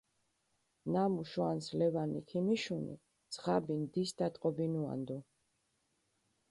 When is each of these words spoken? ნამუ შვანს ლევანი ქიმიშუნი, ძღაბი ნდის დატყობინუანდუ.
ნამუ 0.95 1.25
შვანს 1.31 1.67
ლევანი 1.81 2.21
ქიმიშუნი, 2.31 2.97
ძღაბი 3.37 3.77
ნდის 3.85 4.19
დატყობინუანდუ. 4.23 5.21